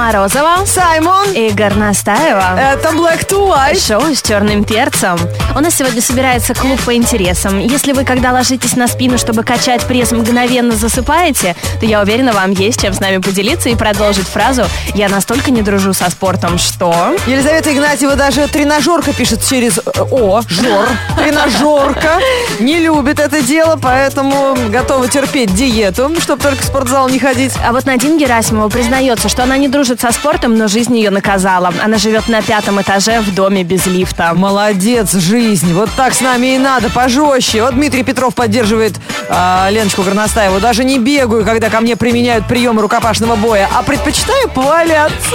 Морозова 0.00 0.64
Саймон. 0.64 1.30
и 1.34 1.50
Горностаева. 1.50 2.58
Это 2.58 2.88
Black 2.92 3.28
to 3.28 3.46
White. 3.46 3.86
Шоу 3.86 4.14
с 4.14 4.22
черным 4.22 4.64
перцем. 4.64 5.18
У 5.56 5.58
нас 5.58 5.74
сегодня 5.74 6.00
собирается 6.00 6.54
клуб 6.54 6.80
по 6.84 6.94
интересам. 6.94 7.58
Если 7.58 7.92
вы, 7.92 8.04
когда 8.04 8.32
ложитесь 8.32 8.76
на 8.76 8.86
спину, 8.86 9.18
чтобы 9.18 9.42
качать 9.42 9.84
пресс, 9.84 10.12
мгновенно 10.12 10.76
засыпаете, 10.76 11.56
то 11.80 11.86
я 11.86 12.00
уверена, 12.00 12.32
вам 12.32 12.52
есть 12.52 12.80
чем 12.80 12.92
с 12.92 13.00
нами 13.00 13.18
поделиться 13.18 13.68
и 13.68 13.74
продолжить 13.74 14.28
фразу 14.28 14.62
«Я 14.94 15.08
настолько 15.08 15.50
не 15.50 15.62
дружу 15.62 15.92
со 15.92 16.08
спортом, 16.08 16.56
что...» 16.56 17.16
Елизавета 17.26 17.72
Игнатьева 17.72 18.14
даже 18.14 18.46
тренажерка 18.46 19.12
пишет 19.12 19.44
через 19.44 19.78
э, 19.78 19.82
О, 20.10 20.40
жор. 20.48 20.88
Тренажерка. 21.16 22.20
Не 22.60 22.78
любит 22.78 23.18
это 23.18 23.42
дело, 23.42 23.76
поэтому 23.80 24.56
готова 24.68 25.08
терпеть 25.08 25.52
диету, 25.52 26.12
чтобы 26.20 26.42
только 26.42 26.62
в 26.62 26.64
спортзал 26.64 27.08
не 27.08 27.18
ходить. 27.18 27.52
А 27.66 27.72
вот 27.72 27.86
Надин 27.86 28.18
Герасимова 28.18 28.68
признается, 28.68 29.28
что 29.28 29.42
она 29.42 29.56
не 29.56 29.66
дружит 29.66 30.00
со 30.00 30.12
спортом, 30.12 30.56
но 30.56 30.68
жизнь 30.68 30.96
ее 30.96 31.10
наказала. 31.10 31.72
Она 31.82 31.98
живет 31.98 32.28
на 32.28 32.40
пятом 32.40 32.80
этаже 32.80 33.20
в 33.20 33.34
доме 33.34 33.64
без 33.64 33.86
лифта. 33.86 34.32
Молодец, 34.34 35.12
жизнь. 35.14 35.39
Вот 35.40 35.88
так 35.96 36.12
с 36.12 36.20
нами 36.20 36.56
и 36.56 36.58
надо, 36.58 36.90
пожестче. 36.90 37.62
Вот 37.62 37.74
Дмитрий 37.74 38.02
Петров 38.02 38.34
поддерживает 38.34 39.00
а, 39.30 39.68
Леночку 39.70 40.02
Горностаеву. 40.02 40.60
Даже 40.60 40.84
не 40.84 40.98
бегаю, 40.98 41.46
когда 41.46 41.70
ко 41.70 41.80
мне 41.80 41.96
применяют 41.96 42.46
приемы 42.46 42.82
рукопашного 42.82 43.36
боя, 43.36 43.66
а 43.74 43.82
предпочитаю 43.82 44.50
поваляться. 44.50 45.34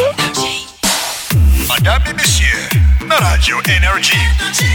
Мадам 1.68 2.04
и 2.08 2.14
месье, 2.14 2.54
на 3.02 3.18
радио 3.18 3.60
Energy. 3.62 4.16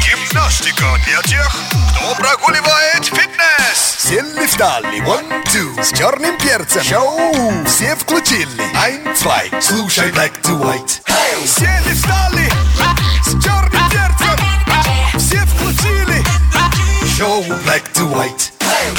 Гимнастика 0.05 0.87
для 1.07 1.23
тех, 1.23 1.57
кто 1.95 2.15
прогуливает 2.17 3.05
фитнес. 3.05 3.99
Сели 3.99 4.47
встали, 4.47 5.01
one, 5.01 5.45
two, 5.45 5.81
с 5.81 5.97
черным 5.97 6.37
перцем. 6.39 6.83
Шоу 6.83 7.53
все 7.67 7.95
включили. 7.95 8.49
Ein, 8.75 9.15
zwei, 9.15 9.49
слушай 9.61 10.11
Black 10.11 10.33
to 10.43 10.61
White. 10.61 11.03
Сели 11.47 11.95
встали, 11.95 12.51
с 13.25 13.45
черным 13.45 13.80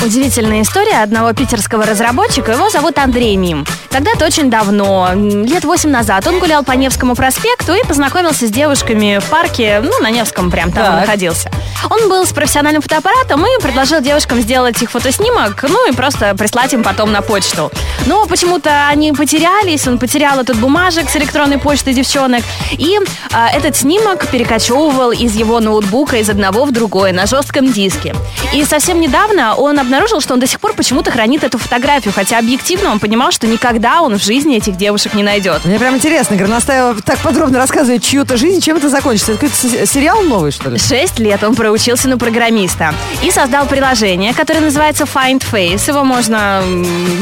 Удивительная 0.04 0.64
история 0.64 1.04
одного 1.04 1.32
питерского 1.34 1.86
разработчика. 1.86 2.54
Его 2.54 2.72
зовут 2.72 2.98
Андрей 2.98 3.36
Мим. 3.36 3.68
Когда-то 3.92 4.26
очень 4.26 4.50
давно, 4.50 5.10
лет 5.14 5.64
восемь 5.64 5.92
назад, 5.92 6.26
он 6.26 6.40
гулял 6.40 6.64
по 6.64 6.72
Невскому 6.72 7.14
проспекту 7.14 7.74
и 7.74 7.84
познакомился 7.86 8.48
с 8.48 8.50
девушками 8.50 9.20
в 9.20 9.26
парке, 9.26 9.82
ну, 9.84 9.92
на 10.00 10.10
Невском 10.10 10.50
прям 10.50 10.72
там 10.72 10.86
он 10.86 10.92
Так. 10.92 11.02
находился. 11.02 11.52
Он 11.90 12.10
был 12.10 12.26
с 12.26 12.32
профессиональным 12.32 12.82
фотоаппаратом 12.82 13.46
и 13.46 13.62
предложил 13.62 14.02
девушкам 14.02 14.40
сделать 14.42 14.82
их 14.82 14.92
фотоснимок, 14.92 15.64
ну 15.68 15.90
и 15.92 15.94
просто 15.94 16.34
прислать 16.36 16.74
им 16.74 16.84
потом 16.84 17.12
на 17.12 17.22
почту. 17.22 17.72
Но 18.06 18.26
почему-то 18.26 18.88
они 18.88 19.12
потерялись, 19.12 19.88
он 19.88 20.00
потерял 20.00 20.40
этот 20.40 20.58
бумажек 20.58 21.10
с 21.10 21.16
электронной 21.18 21.58
почты 21.58 21.94
девчонок, 21.94 22.44
и 22.72 22.98
а, 23.34 23.50
этот 23.50 23.76
снимок 23.76 24.28
перекочевывал 24.28 25.12
из 25.12 25.36
его 25.36 25.60
ноутбука 25.60 26.18
из 26.18 26.30
одного 26.30 26.66
в 26.66 26.72
другой 26.72 27.12
на 27.12 27.26
жестком 27.26 27.72
диске. 27.72 28.16
И 28.54 28.64
совсем 28.64 29.02
недавно 29.02 29.56
он 29.56 29.78
обнаружил, 29.78 29.91
что 30.22 30.34
он 30.34 30.40
до 30.40 30.48
сих 30.48 30.60
пор 30.60 30.74
почему-то 30.74 31.12
хранит 31.12 31.44
эту 31.44 31.58
фотографию, 31.58 32.14
хотя 32.16 32.38
объективно 32.40 32.92
он 32.92 33.00
понимал, 33.00 33.32
что 33.32 33.48
никогда 33.48 34.02
он 34.02 34.18
в 34.18 34.24
жизни 34.24 34.58
этих 34.58 34.78
девушек 34.78 35.14
не 35.14 35.24
найдет. 35.24 35.64
Мне 35.66 35.78
прям 35.80 35.96
интересно, 35.96 36.36
Горностаева 36.36 37.02
так 37.02 37.20
подробно 37.20 37.58
рассказывает 37.60 38.04
чью-то 38.04 38.38
жизнь, 38.38 38.62
чем 38.62 38.78
это 38.78 38.90
закончится. 38.90 39.34
Это 39.34 39.42
какой-то 39.48 39.56
с- 39.86 39.90
сериал 39.92 40.22
новый, 40.24 40.52
что 40.52 40.70
ли? 40.70 40.78
Шесть 40.78 41.20
лет 41.20 41.44
он 41.44 41.56
проучился 41.56 42.08
на 42.10 42.18
программиста 42.18 42.94
и 43.24 43.32
создал 43.32 43.66
приложение, 43.66 44.34
которое 44.34 44.60
называется 44.62 45.04
Find 45.06 45.44
Face. 45.52 45.88
Его 45.88 46.04
можно 46.04 46.62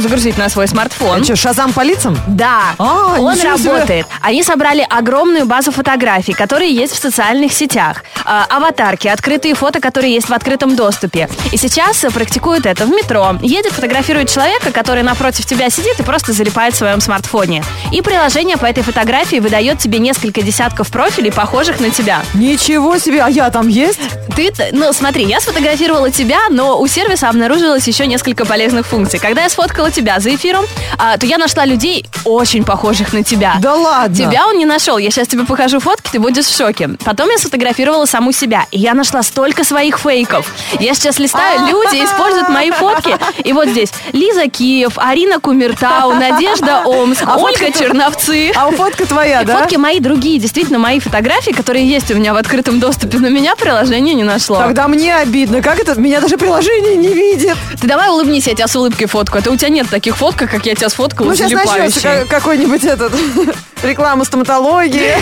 загрузить 0.02 0.38
на 0.38 0.50
свой 0.50 0.68
смартфон. 0.68 1.22
А 1.22 1.24
что, 1.24 1.36
шазам 1.36 1.74
по 1.74 1.82
лицам? 1.82 2.18
Да, 2.28 2.74
А, 2.78 3.16
он 3.20 3.34
ничего 3.36 3.58
себе. 3.58 3.72
работает. 3.72 4.08
Они 4.22 4.44
собрали 4.44 4.86
огромную 4.90 5.46
базу 5.46 5.72
фотографий, 5.72 6.34
которые 6.34 6.74
есть 6.74 6.94
в 6.94 7.00
социальных 7.02 7.54
сетях. 7.54 8.04
А, 8.26 8.46
аватарки, 8.50 9.08
открытые 9.08 9.56
фото, 9.56 9.80
которые 9.80 10.14
есть 10.14 10.30
в 10.30 10.34
открытом 10.34 10.76
доступе. 10.76 11.30
И 11.52 11.58
сейчас 11.58 12.04
э, 12.04 12.10
практикуют 12.60 12.66
это 12.66 12.86
в 12.86 12.90
метро. 12.90 13.38
Едет, 13.42 13.72
фотографирует 13.74 14.30
человека, 14.30 14.72
который 14.72 15.04
напротив 15.04 15.46
тебя 15.46 15.70
сидит 15.70 16.00
и 16.00 16.04
просто 16.04 16.34
залипает 16.34 16.74
в 16.74 16.78
своем 16.78 17.02
смартфоне. 17.02 17.64
И 17.92 18.02
приложение 18.02 18.58
по 18.58 18.66
этой 18.66 18.84
фотографии 18.84 19.40
выдает 19.40 19.80
тебе 19.80 20.00
несколько 20.00 20.42
десятков 20.42 20.90
профилей, 20.90 21.32
похожих 21.32 21.80
на 21.80 21.90
тебя. 21.90 22.22
Ничего 22.34 22.98
себе, 22.98 23.22
а 23.22 23.30
я 23.30 23.50
там 23.50 23.68
есть? 23.68 24.00
Ты, 24.40 24.70
ну 24.72 24.94
смотри, 24.94 25.26
я 25.26 25.42
сфотографировала 25.42 26.10
тебя, 26.12 26.40
но 26.50 26.80
у 26.80 26.88
сервиса 26.88 27.28
обнаружилось 27.30 27.86
еще 27.88 28.08
несколько 28.08 28.46
полезных 28.46 28.86
функций. 28.88 29.20
Когда 29.20 29.44
я 29.44 29.50
сфоткала 29.50 29.92
тебя 29.92 30.20
за 30.20 30.34
эфиром, 30.34 30.66
а, 30.98 31.18
то 31.18 31.26
я 31.26 31.38
нашла 31.38 31.66
людей 31.66 32.06
очень 32.24 32.64
похожих 32.64 33.12
на 33.14 33.24
тебя. 33.24 33.56
Да 33.60 33.76
ладно. 33.76 34.16
Тебя 34.16 34.48
он 34.48 34.58
не 34.58 34.66
нашел. 34.66 34.98
Я 34.98 35.12
сейчас 35.12 35.28
тебе 35.28 35.44
покажу 35.44 35.80
фотки, 35.80 36.10
ты 36.12 36.20
будешь 36.20 36.46
в 36.46 36.56
шоке. 36.56 36.90
Потом 37.04 37.30
я 37.30 37.38
сфотографировала 37.38 38.06
саму 38.06 38.32
себя, 38.32 38.66
и 38.72 38.80
я 38.80 38.94
нашла 38.94 39.24
столько 39.24 39.64
своих 39.64 40.00
фейков. 40.00 40.52
Я 40.80 40.94
сейчас 40.94 41.20
листаю, 41.20 41.60
люди 41.68 42.04
используют 42.04 42.48
мои 42.50 42.72
фотки. 42.72 43.18
И 43.44 43.52
вот 43.54 43.68
здесь 43.68 43.92
Лиза 44.14 44.48
Киев, 44.48 44.94
Арина 44.98 45.40
Кумертау, 45.40 46.14
Надежда 46.14 46.84
Омск, 46.86 47.24
А 47.26 47.38
Ольга 47.38 47.66
фотка- 47.66 47.80
Черновцы. 47.80 48.52
А 48.56 48.72
фотка 48.72 49.06
твоя, 49.06 49.44
да? 49.44 49.58
Фотки 49.60 49.76
мои 49.76 50.00
другие, 50.00 50.40
действительно 50.40 50.80
мои 50.80 51.00
фотографии, 51.00 51.52
которые 51.52 51.88
есть 51.88 52.10
у 52.12 52.16
меня 52.16 52.34
в 52.34 52.38
открытом 52.38 52.80
доступе, 52.80 53.18
но 53.20 53.30
меня 53.30 53.56
приложение 53.56 54.14
не 54.14 54.24
нашло. 54.30 54.58
Тогда 54.58 54.88
мне 54.88 55.16
обидно. 55.16 55.62
Как 55.62 55.80
это? 55.80 56.00
Меня 56.00 56.22
даже 56.22 56.38
приложение 56.38 56.96
не 56.96 57.14
видит. 57.14 57.58
Ты 57.80 57.88
давай 57.88 58.10
улыбнись, 58.10 58.48
я 58.48 58.56
тебя 58.56 58.68
с 58.68 58.76
улыбкой 58.76 59.08
фоткаю. 59.08 59.42
Это 59.42 59.52
у 59.52 59.56
тебя 59.56 59.70
нет 59.70 59.90
таких 59.90 60.18
фотках, 60.18 60.52
как 60.52 60.66
я 60.66 60.76
тебя 60.76 60.90
сфоткала, 60.90 61.28
Ну, 61.28 61.36
сейчас 61.36 61.52
начнется 61.52 62.26
какой-нибудь 62.30 62.84
этот 62.84 63.14
реклама 63.84 64.26
стоматологии. 64.26 65.14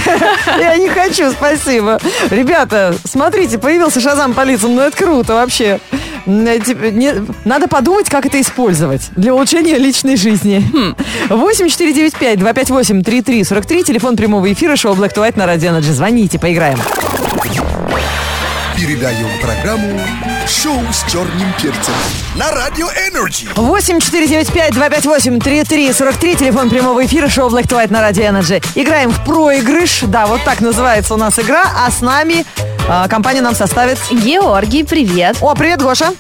Я 0.60 0.76
не 0.78 0.90
хочу, 0.90 1.32
спасибо. 1.32 2.00
Ребята, 2.30 2.96
смотрите, 3.06 3.58
появился 3.58 4.02
Шазам 4.02 4.34
по 4.34 4.44
лицам. 4.44 4.76
Ну, 4.76 4.82
это 4.82 4.98
круто 4.98 5.36
вообще. 5.36 5.80
Э, 6.26 7.22
Надо 7.46 7.68
подумать, 7.68 8.10
как 8.10 8.26
это 8.26 8.42
использовать 8.42 9.10
для 9.16 9.34
улучшения 9.34 9.78
личной 9.78 10.18
жизни. 10.18 10.64
8495-258-3343, 11.30 13.84
телефон 13.84 14.18
прямого 14.18 14.52
эфира, 14.52 14.76
шоу 14.76 14.96
Black 14.96 15.14
to 15.14 15.26
White 15.26 15.38
на 15.38 15.46
Радио. 15.46 15.80
Звоните, 15.82 16.40
поиграем. 16.40 16.80
Передаем 18.78 19.28
программу 19.42 20.00
«Шоу 20.48 20.80
с 20.92 21.04
черным 21.12 21.52
перцем» 21.60 21.96
на 22.36 22.52
радио 22.52 22.86
Energy. 22.90 23.52
8495-258-3343, 23.56 26.38
телефон 26.38 26.70
прямого 26.70 27.04
эфира, 27.04 27.28
шоу 27.28 27.50
Black 27.50 27.70
White 27.70 27.92
на 27.92 28.02
Радио 28.02 28.26
Energy. 28.26 28.64
Играем 28.76 29.10
в 29.10 29.26
проигрыш, 29.26 30.02
да, 30.04 30.28
вот 30.28 30.44
так 30.44 30.62
называется 30.62 31.16
у 31.16 31.18
нас 31.18 31.40
игра, 31.40 31.64
а 31.76 31.90
с 31.90 32.02
нами 32.02 32.46
а, 32.88 33.08
компания 33.08 33.42
нам 33.42 33.56
составит... 33.56 33.98
Георгий, 34.12 34.84
привет. 34.84 35.38
О, 35.42 35.56
привет, 35.56 35.82
Гоша. 35.82 36.14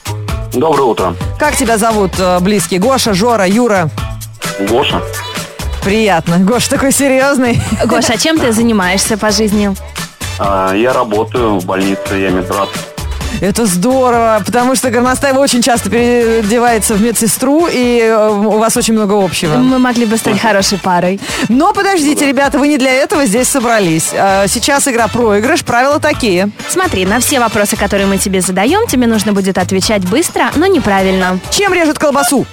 Доброе 0.52 0.86
утро. 0.86 1.16
Как 1.38 1.56
тебя 1.56 1.78
зовут, 1.78 2.14
э, 2.18 2.40
близкий? 2.40 2.80
Гоша, 2.80 3.14
Жора, 3.14 3.46
Юра? 3.46 3.92
Гоша. 4.62 5.00
Приятно. 5.84 6.40
Гоша 6.40 6.72
такой 6.72 6.92
серьезный. 6.92 7.62
Гоша, 7.86 8.14
а 8.14 8.18
чем 8.18 8.40
ты 8.40 8.52
занимаешься 8.52 9.16
по 9.16 9.30
жизни? 9.30 9.76
А, 10.40 10.74
Я 10.74 10.94
работаю 10.94 11.60
в 11.60 11.66
больнице, 11.66 12.16
я 12.16 12.30
медбрат. 12.30 12.70
Это 13.42 13.66
здорово, 13.66 14.42
потому 14.46 14.74
что 14.76 14.90
Горностаева 14.90 15.38
очень 15.40 15.62
часто 15.62 15.90
переодевается 15.90 16.96
в 16.96 17.02
медсестру, 17.02 17.68
и 17.70 18.00
э, 18.02 18.30
у 18.30 18.58
вас 18.58 18.76
очень 18.78 18.94
много 18.94 19.14
общего. 19.24 19.58
Мы 19.58 19.78
могли 19.80 20.06
бы 20.06 20.18
стать 20.18 20.40
хорошей 20.40 20.80
парой. 20.80 21.20
Но 21.50 21.72
подождите, 21.74 22.26
ребята, 22.26 22.58
вы 22.58 22.68
не 22.70 22.78
для 22.78 22.92
этого 22.92 23.26
здесь 23.26 23.48
собрались. 23.48 24.10
Э, 24.14 24.46
Сейчас 24.48 24.88
игра 24.88 25.08
проигрыш, 25.08 25.64
правила 25.64 26.00
такие. 26.00 26.50
Смотри, 26.70 27.06
на 27.06 27.20
все 27.20 27.40
вопросы, 27.40 27.76
которые 27.76 28.08
мы 28.08 28.18
тебе 28.18 28.42
задаем, 28.42 28.88
тебе 28.88 29.06
нужно 29.08 29.34
будет 29.34 29.58
отвечать 29.60 30.04
быстро, 30.08 30.46
но 30.56 30.66
неправильно. 30.66 31.40
Чем 31.52 31.74
режут 31.74 32.00
колбасу? 32.00 32.46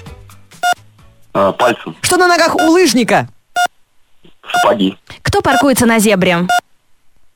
А, 1.33 1.53
Пальцем. 1.53 1.97
Что 2.03 2.17
на 2.19 2.27
ногах 2.27 2.57
у 2.57 2.71
лыжника? 2.73 3.29
Сапоги. 4.53 4.99
Кто 5.23 5.41
паркуется 5.41 5.87
на 5.87 5.99
зебре? 5.99 6.47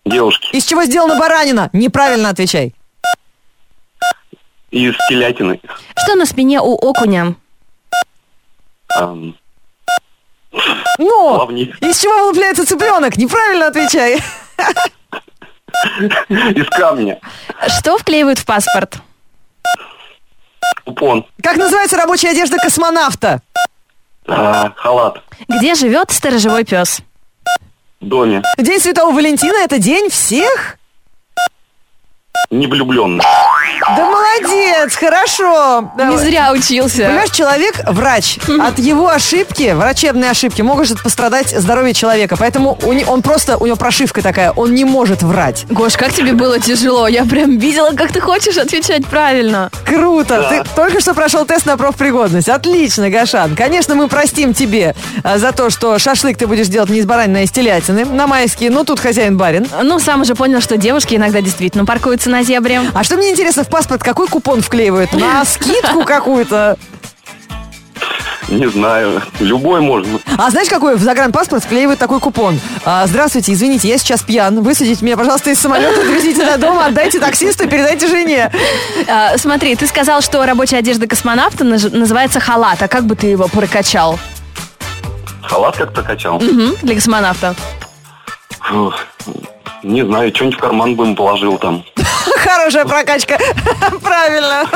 Девушки. 0.08 0.48
Из 0.56 0.64
чего 0.64 0.84
сделана 0.84 1.18
баранина? 1.18 1.68
Неправильно 1.72 2.30
отвечай. 2.30 2.74
Из 4.70 4.94
телятины. 5.08 5.60
Что 5.96 6.14
на 6.14 6.26
спине 6.26 6.60
у 6.60 6.74
окуня? 6.74 7.34
Ам, 8.94 9.34
Ну, 10.98 11.36
Плавник. 11.36 11.76
из 11.82 12.00
чего 12.00 12.18
вылупляется 12.22 12.66
цыпленок? 12.66 13.16
Неправильно 13.16 13.66
отвечай. 13.68 14.16
Из 16.28 16.68
камня. 16.70 17.20
Что 17.78 17.98
вклеивают 17.98 18.38
в 18.38 18.46
паспорт? 18.46 18.96
Купон. 20.84 21.26
Как 21.42 21.56
называется 21.56 21.96
рабочая 21.96 22.30
одежда 22.30 22.56
космонавта? 22.56 23.42
А, 24.26 24.70
Халат. 24.76 25.22
Где 25.48 25.74
живет 25.74 26.10
сторожевой 26.10 26.64
пес? 26.64 27.00
Доме. 28.00 28.42
День 28.56 28.80
Святого 28.80 29.12
Валентина– 29.12 29.56
это 29.64 29.78
день 29.78 30.08
всех? 30.08 30.78
Не 32.50 32.66
влюбленный. 32.66 33.24
Да 33.96 34.04
молодец, 34.10 34.94
хорошо. 34.96 35.90
Не 35.96 36.18
зря 36.18 36.52
учился. 36.52 37.04
Понимаешь, 37.06 37.30
человек 37.30 37.80
врач. 37.86 38.38
От 38.60 38.78
его 38.78 39.08
ошибки, 39.08 39.72
врачебной 39.74 40.30
ошибки, 40.30 40.62
может 40.62 41.02
пострадать 41.02 41.50
здоровье 41.50 41.94
человека. 41.94 42.36
Поэтому 42.38 42.78
у 42.82 42.92
не- 42.92 43.04
он 43.04 43.22
просто, 43.22 43.56
у 43.56 43.66
него 43.66 43.76
прошивка 43.76 44.22
такая, 44.22 44.50
он 44.52 44.74
не 44.74 44.84
может 44.84 45.22
врать. 45.22 45.64
Гош, 45.70 45.96
как 45.96 46.12
тебе 46.12 46.32
было 46.32 46.58
тяжело? 46.58 47.08
Я 47.08 47.24
прям 47.24 47.58
видела, 47.58 47.90
как 47.90 48.12
ты 48.12 48.20
хочешь 48.20 48.56
отвечать 48.56 49.06
правильно. 49.06 49.70
Круто! 49.84 50.46
Ты 50.50 50.62
только 50.74 51.00
что 51.00 51.14
прошел 51.14 51.44
тест 51.44 51.66
на 51.66 51.76
профпригодность. 51.76 52.48
Отлично, 52.48 53.10
Гашан. 53.10 53.54
Конечно, 53.56 53.94
мы 53.94 54.08
простим 54.08 54.54
тебе 54.54 54.94
а, 55.22 55.38
за 55.38 55.52
то, 55.52 55.70
что 55.70 55.98
шашлык 55.98 56.36
ты 56.36 56.46
будешь 56.46 56.68
делать 56.68 56.90
не 56.90 56.98
из 56.98 57.06
баранины, 57.06 57.38
а 57.38 57.42
из 57.42 57.50
телятины 57.50 58.04
на 58.04 58.26
майские. 58.26 58.70
Ну, 58.70 58.84
тут 58.84 59.00
хозяин 59.00 59.36
барин. 59.36 59.66
Ну, 59.82 59.98
сам 59.98 60.22
уже 60.22 60.34
понял, 60.34 60.60
что 60.60 60.76
девушки 60.76 61.14
иногда 61.14 61.40
действительно 61.40 61.84
паркуются 61.84 62.30
на 62.30 62.42
зебре. 62.42 62.82
А 62.94 63.04
что 63.04 63.16
мне 63.16 63.30
интересно, 63.30 63.57
в 63.64 63.68
паспорт 63.68 64.02
какой 64.02 64.26
купон 64.28 64.60
вклеивают? 64.62 65.12
На 65.12 65.44
скидку 65.44 66.04
какую-то? 66.04 66.76
Не 68.48 68.66
знаю. 68.66 69.20
Любой 69.40 69.80
можно. 69.82 70.18
А 70.38 70.48
знаешь, 70.50 70.68
какой 70.70 70.96
в 70.96 71.00
загранпаспорт 71.02 71.62
вклеивают 71.64 71.98
такой 72.00 72.18
купон? 72.18 72.58
А, 72.84 73.06
здравствуйте, 73.06 73.52
извините, 73.52 73.88
я 73.88 73.98
сейчас 73.98 74.22
пьян. 74.22 74.62
Высадите 74.62 75.04
меня, 75.04 75.18
пожалуйста, 75.18 75.50
из 75.50 75.58
самолета, 75.60 76.02
довезите 76.02 76.42
до 76.46 76.56
дома, 76.56 76.86
отдайте 76.86 77.18
таксисту 77.20 77.68
передайте 77.68 78.08
жене. 78.08 78.50
А, 79.06 79.36
смотри, 79.36 79.76
ты 79.76 79.86
сказал, 79.86 80.22
что 80.22 80.44
рабочая 80.46 80.78
одежда 80.78 81.06
космонавта 81.06 81.64
наж- 81.64 81.90
называется 81.94 82.40
халат. 82.40 82.82
А 82.82 82.88
как 82.88 83.04
бы 83.04 83.16
ты 83.16 83.26
его 83.26 83.48
прокачал? 83.48 84.18
Халат 85.42 85.76
как 85.76 85.92
прокачал. 85.92 86.40
Мгм, 86.40 86.74
для 86.82 86.94
космонавта. 86.94 87.54
Фух, 88.60 88.94
Не 89.82 90.04
знаю, 90.06 90.34
что-нибудь 90.34 90.58
в 90.58 90.60
карман 90.60 90.94
бы 90.96 91.04
им 91.06 91.14
положил 91.16 91.58
там. 91.58 91.84
Хорошая 92.48 92.86
прокачка. 92.86 93.38
Правильно. 94.02 94.66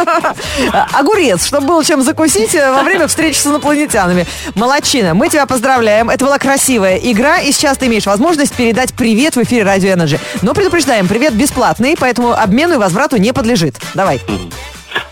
Огурец, 0.92 1.46
чтобы 1.46 1.68
было 1.68 1.82
чем 1.84 2.02
закусить 2.02 2.54
э, 2.54 2.70
во 2.70 2.82
время 2.82 3.06
встречи 3.06 3.38
с 3.38 3.46
инопланетянами. 3.46 4.26
Молодчина. 4.54 5.14
Мы 5.14 5.30
тебя 5.30 5.46
поздравляем. 5.46 6.10
Это 6.10 6.26
была 6.26 6.38
красивая 6.38 6.96
игра, 6.96 7.38
и 7.38 7.50
сейчас 7.50 7.78
ты 7.78 7.86
имеешь 7.86 8.04
возможность 8.04 8.52
передать 8.52 8.92
привет 8.92 9.36
в 9.36 9.42
эфире 9.42 9.62
Радио 9.62 9.90
Energy. 9.90 10.20
Но 10.42 10.52
предупреждаем, 10.52 11.08
привет 11.08 11.32
бесплатный, 11.32 11.96
поэтому 11.98 12.32
обмену 12.32 12.74
и 12.74 12.76
возврату 12.76 13.16
не 13.16 13.32
подлежит. 13.32 13.76
Давай. 13.94 14.20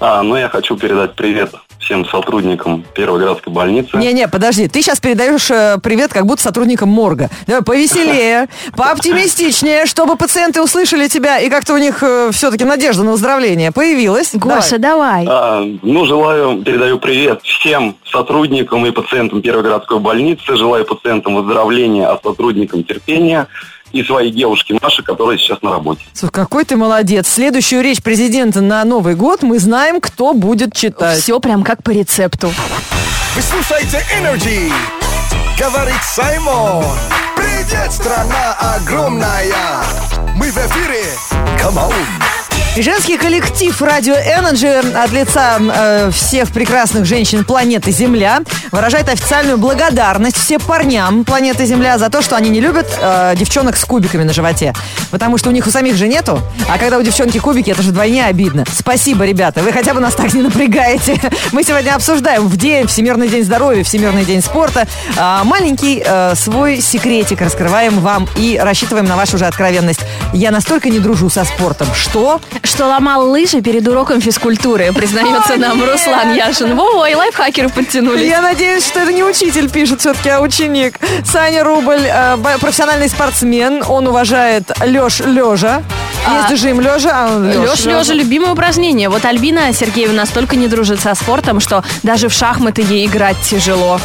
А, 0.00 0.22
ну 0.22 0.36
я 0.36 0.48
хочу 0.48 0.76
передать 0.76 1.14
привет 1.14 1.54
всем 1.78 2.04
сотрудникам 2.06 2.84
Первой 2.94 3.20
городской 3.20 3.52
больницы. 3.52 3.96
Не-не, 3.96 4.28
подожди, 4.28 4.68
ты 4.68 4.82
сейчас 4.82 5.00
передаешь 5.00 5.50
э, 5.50 5.78
привет 5.82 6.12
как 6.12 6.26
будто 6.26 6.42
сотрудникам 6.42 6.90
морга. 6.90 7.30
Давай 7.46 7.62
повеселее, 7.62 8.48
пооптимистичнее, 8.76 9.86
чтобы 9.86 10.16
пациенты 10.16 10.62
услышали 10.62 11.08
тебя, 11.08 11.38
и 11.38 11.48
как-то 11.48 11.74
у 11.74 11.78
них 11.78 12.02
все-таки 12.32 12.64
надежда 12.64 13.02
на 13.02 13.12
выздоровление 13.12 13.72
появилась. 13.72 14.34
Гоша, 14.34 14.78
давай. 14.78 15.26
А, 15.28 15.64
ну, 15.82 16.04
желаю, 16.04 16.62
передаю 16.62 16.98
привет 16.98 17.40
всем 17.42 17.96
сотрудникам 18.10 18.84
и 18.86 18.90
пациентам 18.90 19.42
Первой 19.42 19.62
городской 19.62 19.98
больницы. 19.98 20.56
Желаю 20.56 20.84
пациентам 20.84 21.36
выздоровления, 21.36 22.08
а 22.08 22.20
сотрудникам 22.22 22.84
терпения. 22.84 23.48
И 23.92 24.02
своей 24.04 24.30
девушке 24.30 24.78
Маши, 24.80 25.02
которая 25.02 25.36
сейчас 25.36 25.60
на 25.62 25.72
работе. 25.72 26.02
Слушай, 26.12 26.32
какой 26.32 26.64
ты 26.64 26.76
молодец. 26.76 27.28
Следующую 27.28 27.82
речь 27.82 28.02
президента 28.02 28.60
на 28.60 28.84
Новый 28.84 29.14
год 29.14 29.42
мы 29.42 29.58
знаем, 29.58 30.00
кто 30.00 30.32
будет 30.32 30.74
читать. 30.74 31.20
Все 31.20 31.40
прям 31.40 31.64
как 31.64 31.82
по 31.82 31.90
рецепту. 31.90 32.52
Вы 33.34 33.42
слушаете 33.42 34.04
Energy. 34.20 34.72
Говорит 35.58 36.02
Саймон. 36.02 36.84
Привет, 37.36 37.92
страна 37.92 38.56
огромная. 38.76 39.82
Мы 40.36 40.50
в 40.50 40.56
эфире. 40.56 41.04
Come 41.58 41.76
on. 41.76 42.29
Женский 42.76 43.18
коллектив 43.18 43.82
Радио 43.82 44.14
Energy 44.14 44.94
от 44.94 45.10
лица 45.10 45.58
э, 45.60 46.10
всех 46.12 46.52
прекрасных 46.52 47.04
женщин 47.04 47.44
планеты 47.44 47.90
Земля 47.90 48.40
выражает 48.70 49.08
официальную 49.08 49.58
благодарность 49.58 50.36
всем 50.36 50.60
парням 50.60 51.24
планеты 51.24 51.66
Земля 51.66 51.98
за 51.98 52.10
то, 52.10 52.22
что 52.22 52.36
они 52.36 52.48
не 52.48 52.60
любят 52.60 52.86
э, 53.02 53.34
девчонок 53.36 53.76
с 53.76 53.84
кубиками 53.84 54.22
на 54.22 54.32
животе. 54.32 54.72
Потому 55.10 55.36
что 55.36 55.48
у 55.48 55.52
них 55.52 55.66
у 55.66 55.70
самих 55.70 55.96
же 55.96 56.06
нету. 56.06 56.40
А 56.68 56.78
когда 56.78 56.98
у 56.98 57.02
девчонки 57.02 57.38
кубики, 57.38 57.70
это 57.70 57.82
же 57.82 57.90
вдвойне 57.90 58.24
обидно. 58.24 58.64
Спасибо, 58.72 59.26
ребята. 59.26 59.62
Вы 59.62 59.72
хотя 59.72 59.92
бы 59.92 60.00
нас 60.00 60.14
так 60.14 60.32
не 60.32 60.42
напрягаете. 60.42 61.20
Мы 61.52 61.64
сегодня 61.64 61.96
обсуждаем 61.96 62.46
в 62.46 62.56
день, 62.56 62.86
Всемирный 62.86 63.28
день 63.28 63.42
здоровья, 63.42 63.82
Всемирный 63.82 64.24
день 64.24 64.42
спорта. 64.42 64.86
а, 65.16 65.42
маленький 65.42 66.02
э, 66.06 66.34
свой 66.36 66.80
секретик 66.80 67.40
раскрываем 67.40 67.98
вам 67.98 68.28
и 68.36 68.58
рассчитываем 68.62 69.06
на 69.06 69.16
вашу 69.16 69.38
же 69.38 69.46
откровенность. 69.46 70.00
Я 70.32 70.52
настолько 70.52 70.88
не 70.88 71.00
дружу 71.00 71.28
со 71.28 71.44
спортом, 71.44 71.88
что... 71.94 72.40
Что 72.62 72.86
ломал 72.86 73.30
лыжи 73.30 73.60
перед 73.62 73.86
уроком 73.88 74.20
физкультуры, 74.20 74.92
признается 74.92 75.56
нам 75.56 75.82
Руслан 75.82 76.34
Яшин. 76.34 76.76
Во, 76.76 77.06
и 77.06 77.14
лайфхакеры 77.14 77.68
подтянулись. 77.68 78.28
Я 78.28 78.40
надеюсь, 78.42 78.86
что 78.86 79.00
это 79.00 79.12
не 79.12 79.24
учитель 79.24 79.70
пишет 79.70 80.00
все-таки, 80.00 80.28
а 80.28 80.40
ученик. 80.40 80.98
Саня 81.24 81.64
Рубль, 81.64 82.02
э, 82.06 82.36
профессиональный 82.60 83.08
спортсмен. 83.08 83.82
Он 83.88 84.06
уважает 84.06 84.70
Леш 84.84 85.20
лежа. 85.20 85.82
А, 86.26 86.50
Есть 86.50 86.62
жим 86.62 86.80
лежа, 86.80 87.10
а 87.14 87.36
он 87.36 87.48
Леш, 87.62 87.84
Лежа, 87.84 88.12
любимое 88.12 88.52
упражнение. 88.52 89.08
Вот 89.08 89.24
Альбина 89.24 89.72
Сергеева 89.72 90.12
настолько 90.12 90.56
не 90.56 90.68
дружит 90.68 91.00
со 91.00 91.14
спортом, 91.14 91.60
что 91.60 91.82
даже 92.02 92.28
в 92.28 92.32
шахматы 92.32 92.82
ей 92.82 93.06
играть 93.06 93.36
тяжело. 93.40 93.98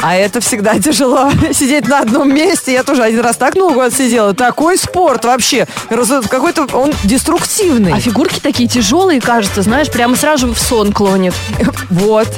А 0.00 0.14
это 0.14 0.40
всегда 0.40 0.78
тяжело. 0.80 1.30
Сидеть 1.52 1.88
на 1.88 2.00
одном 2.00 2.32
месте. 2.32 2.72
Я 2.72 2.82
тоже 2.82 3.02
один 3.02 3.20
раз 3.20 3.36
так 3.36 3.54
ногу 3.54 3.80
отсидела. 3.80 4.34
Такой 4.34 4.78
спорт 4.78 5.24
вообще. 5.24 5.66
Какой-то 5.88 6.66
он 6.72 6.92
деструктивный. 7.04 7.92
А 7.92 8.00
фигурки 8.00 8.40
такие 8.40 8.68
тяжелые, 8.68 9.20
кажется, 9.20 9.62
знаешь, 9.62 9.90
прямо 9.90 10.16
сразу 10.16 10.52
в 10.52 10.58
сон 10.58 10.92
клонит. 10.92 11.34
Вот. 11.90 12.28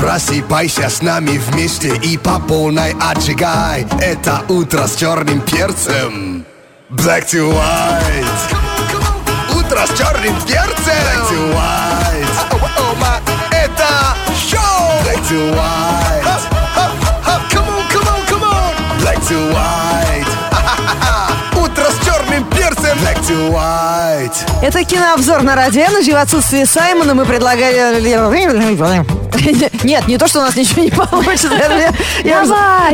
Просыпайся 0.00 0.88
с 0.88 1.00
нами 1.02 1.38
вместе 1.38 1.94
и 2.02 2.18
по 2.18 2.40
полной 2.40 2.96
отжигай 3.00 3.86
Это 4.00 4.42
утро 4.48 4.86
с 4.86 4.96
черным 4.96 5.40
перцем 5.40 6.44
Black 6.90 7.26
to 7.30 7.54
white 7.54 8.26
Утро 9.56 9.86
с 9.86 9.96
черным 9.96 10.34
перцем 10.42 10.71
to 15.32 15.50
white. 15.56 16.22
Come 17.50 17.68
on, 17.68 17.82
come 17.90 18.08
on, 18.12 18.20
come 18.26 18.42
on. 18.42 19.00
Black 19.00 19.18
to 19.28 19.38
white. 19.54 20.32
Утро 21.56 21.86
с 21.90 22.04
черным 22.04 22.44
перцем. 22.50 22.98
Black 22.98 23.18
to 23.26 23.50
white. 23.50 24.36
Это 24.62 24.84
кинообзор 24.84 25.42
на 25.42 25.56
Радио 25.56 25.82
Energy. 25.82 26.12
В 26.12 26.20
отсутствии 26.20 26.64
Саймона 26.64 27.14
мы 27.14 27.24
предлагали... 27.24 29.21
Нет, 29.84 30.06
не 30.08 30.18
то, 30.18 30.28
что 30.28 30.40
у 30.40 30.42
нас 30.42 30.56
ничего 30.56 30.82
не 30.82 30.90
получится. 30.90 31.48
Я- 32.24 32.44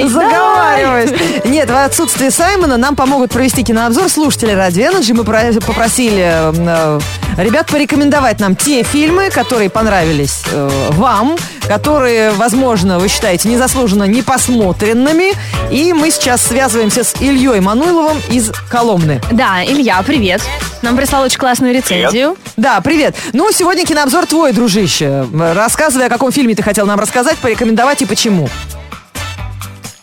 заговариваюсь. 0.08 1.10
Нет, 1.44 1.70
в 1.70 1.76
отсутствии 1.84 2.28
Саймона 2.30 2.76
нам 2.76 2.96
помогут 2.96 3.30
провести 3.30 3.62
кинообзор 3.64 4.08
слушатели 4.08 4.52
Радио 4.52 4.90
Energy. 4.90 5.14
Мы 5.14 5.24
про- 5.24 5.52
попросили 5.64 6.24
э, 6.24 7.00
ребят 7.36 7.66
порекомендовать 7.66 8.40
нам 8.40 8.56
те 8.56 8.82
фильмы, 8.82 9.30
которые 9.30 9.70
понравились 9.70 10.42
э, 10.50 10.68
вам, 10.92 11.36
которые, 11.66 12.30
возможно, 12.32 12.98
вы 12.98 13.08
считаете 13.08 13.48
незаслуженно 13.48 14.04
непосмотренными. 14.04 15.32
И 15.70 15.92
мы 15.92 16.10
сейчас 16.10 16.42
связываемся 16.46 17.04
с 17.04 17.14
Ильей 17.20 17.60
Мануиловым 17.60 18.18
из 18.30 18.50
Коломны. 18.70 19.20
Да, 19.30 19.64
Илья, 19.64 20.02
привет. 20.06 20.42
Нам 20.82 20.96
прислал 20.96 21.22
очень 21.24 21.38
классную 21.38 21.74
рецензию. 21.74 22.36
Да, 22.56 22.80
привет. 22.80 23.16
Ну, 23.32 23.50
сегодня 23.52 23.84
кинообзор 23.84 24.26
твой, 24.26 24.52
дружище. 24.52 25.26
Рассказывай, 25.32 26.06
о 26.06 26.08
каком 26.08 26.30
фильме 26.30 26.54
ты 26.54 26.62
хотел 26.62 26.86
нам 26.86 27.00
рассказать, 27.00 27.38
порекомендовать 27.38 28.02
и 28.02 28.06
почему. 28.06 28.48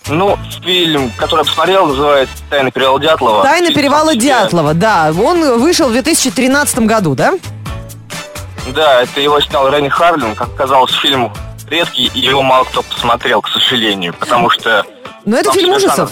Ну, 0.08 0.38
фильм, 0.64 1.12
который 1.18 1.40
я 1.40 1.46
посмотрел, 1.46 1.88
называется 1.88 2.36
«Тайны 2.50 2.72
перевала 2.72 3.00
Дятлова». 3.00 3.44
«Тайна 3.44 3.72
перевала 3.72 4.16
Дятлова», 4.16 4.74
да. 4.74 5.12
Он 5.18 5.60
вышел 5.60 5.88
в 5.90 5.94
2013 5.94 6.80
году, 6.80 7.16
да? 7.16 7.34
Да, 8.68 9.02
это 9.02 9.20
его 9.20 9.40
снял 9.42 9.68
Ренни 9.70 9.90
Харлин. 9.90 10.36
Как 10.36 10.50
оказалось, 10.50 10.92
фильм 10.92 11.34
редкий, 11.70 12.12
и 12.14 12.20
его 12.20 12.44
мало 12.44 12.66
кто 12.66 12.84
посмотрел, 12.84 13.42
к 13.42 13.48
сожалению, 13.48 14.14
потому 14.14 14.50
что... 14.52 14.86
Но 15.26 15.38
это 15.38 15.46
там 15.46 15.54
фильм 15.54 15.74
ужасов. 15.74 16.12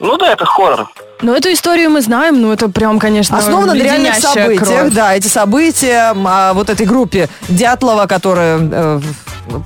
Ну 0.00 0.16
да, 0.16 0.32
это 0.32 0.44
хоррор. 0.44 0.88
Ну, 1.22 1.34
эту 1.34 1.52
историю 1.52 1.90
мы 1.90 2.00
знаем, 2.00 2.40
ну, 2.40 2.52
это 2.52 2.68
прям, 2.68 2.98
конечно, 2.98 3.36
Основан 3.36 3.68
на 3.68 3.74
реальных 3.74 4.14
событиях, 4.14 4.64
кровь. 4.66 4.92
да, 4.94 5.14
эти 5.14 5.26
события 5.28 6.14
о 6.14 6.52
вот 6.54 6.70
этой 6.70 6.86
группе 6.86 7.28
Дятлова, 7.48 8.06
которая 8.06 8.58
э, 8.60 9.00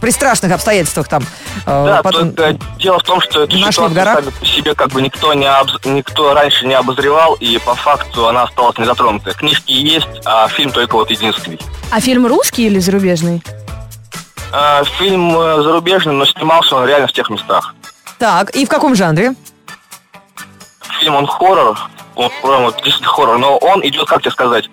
при 0.00 0.10
страшных 0.10 0.50
обстоятельствах 0.52 1.06
там 1.08 1.22
э, 1.66 1.84
Да, 1.86 2.02
потом... 2.02 2.32
только 2.32 2.58
дело 2.80 2.98
в 2.98 3.04
том, 3.04 3.20
что 3.20 3.44
эту 3.44 3.56
ситуацию 3.56 3.90
горах? 3.90 4.18
сами 4.20 4.30
по 4.30 4.44
себе 4.46 4.74
как 4.74 4.88
бы 4.88 5.00
никто, 5.00 5.32
не 5.34 5.44
обз- 5.46 5.88
никто 5.88 6.34
раньше 6.34 6.66
не 6.66 6.74
обозревал, 6.74 7.34
и 7.34 7.58
по 7.58 7.74
факту 7.76 8.26
она 8.26 8.42
осталась 8.42 8.76
незатронутой. 8.78 9.34
Книжки 9.34 9.72
есть, 9.72 10.08
а 10.24 10.48
фильм 10.48 10.72
только 10.72 10.94
вот 10.96 11.10
единственный. 11.10 11.60
А 11.92 12.00
фильм 12.00 12.26
русский 12.26 12.66
или 12.66 12.80
зарубежный? 12.80 13.42
А, 14.52 14.82
фильм 14.98 15.36
э, 15.38 15.62
зарубежный, 15.62 16.14
но 16.14 16.24
снимался 16.26 16.74
он 16.76 16.86
реально 16.86 17.06
в 17.06 17.12
тех 17.12 17.30
местах. 17.30 17.74
Так, 18.18 18.50
и 18.56 18.64
в 18.66 18.68
каком 18.68 18.94
жанре? 18.96 19.34
Фильм 21.00 21.16
он 21.16 21.26
хоррор, 21.26 21.78
он 22.14 22.30
вот 22.42 22.76
действительно 22.76 23.08
хоррор, 23.08 23.38
но 23.38 23.56
он 23.56 23.84
идет, 23.86 24.08
как 24.08 24.22
тебе 24.22 24.30
сказать, 24.30 24.68